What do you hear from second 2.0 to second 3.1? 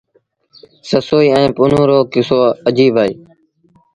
ڪسو اجيب